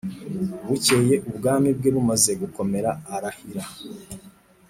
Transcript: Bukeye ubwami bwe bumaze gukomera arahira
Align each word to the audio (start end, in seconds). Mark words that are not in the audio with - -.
Bukeye 0.67 1.15
ubwami 1.29 1.69
bwe 1.77 1.89
bumaze 1.95 2.31
gukomera 2.41 2.89
arahira 3.15 3.63